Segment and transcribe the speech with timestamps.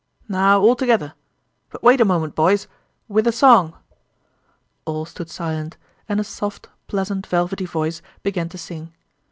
[0.27, 1.13] "Now, all together!
[1.69, 2.67] But wait a moment, boys...
[3.07, 3.75] With a song!"
[4.85, 5.77] All stood silent,
[6.09, 8.93] and a soft, pleasant velvety voice began to sing.